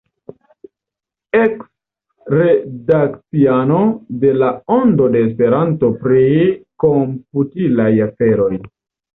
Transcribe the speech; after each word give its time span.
Eks-redakciano 1.39 3.81
de 4.25 4.31
La 4.39 4.49
Ondo 4.79 5.11
de 5.17 5.21
Esperanto 5.27 5.91
pri 6.07 6.23
komputilaj 6.87 7.91
aferoj. 8.11 8.53